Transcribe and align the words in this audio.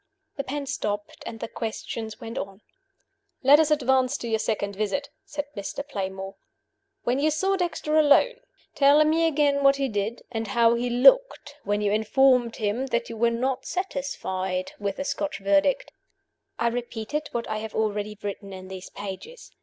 The 0.35 0.43
pen 0.43 0.65
stopped; 0.65 1.21
and 1.27 1.39
the 1.39 1.47
questions 1.47 2.19
went 2.19 2.35
on. 2.39 2.61
"Let 3.43 3.59
us 3.59 3.69
advance 3.69 4.17
to 4.17 4.27
your 4.27 4.39
second 4.39 4.75
visit," 4.75 5.09
said 5.25 5.45
Mr. 5.55 5.87
Playmore, 5.87 6.37
"when 7.03 7.19
you 7.19 7.29
saw 7.29 7.55
Dexter 7.55 7.95
alone. 7.99 8.37
Tell 8.73 9.05
me 9.05 9.27
again 9.27 9.61
what 9.61 9.75
he 9.75 9.87
did, 9.87 10.23
and 10.31 10.47
how 10.47 10.73
he 10.73 10.89
looked 10.89 11.57
when 11.65 11.81
you 11.81 11.91
informed 11.91 12.55
him 12.55 12.87
that 12.87 13.09
you 13.11 13.15
were 13.15 13.29
not 13.29 13.67
satisfied 13.67 14.71
with 14.79 14.95
the 14.97 15.03
Scotch 15.05 15.37
Verdict." 15.37 15.91
I 16.57 16.69
repeated 16.69 17.27
what 17.31 17.47
I 17.47 17.57
have 17.59 17.75
already 17.75 18.17
written 18.23 18.53
in 18.53 18.69
these 18.69 18.89
pages. 18.89 19.51